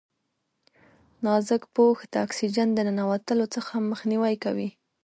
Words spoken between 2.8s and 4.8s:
ننوتلو څخه مخنیوی کوي.